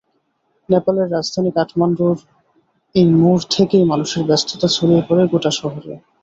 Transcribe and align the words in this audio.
নেপালের 0.69 1.07
রাজধানী 1.11 1.51
কাঠমান্ডুর 1.57 2.17
এই 2.95 3.05
মোড় 3.15 3.43
থেকেই 3.51 3.83
মানুষের 3.83 4.23
ব্যস্ততা 4.29 4.67
ছড়িয়ে 4.67 5.01
পড়ে 5.07 5.23
গোটা 5.31 5.51
শহরে। 5.59 5.93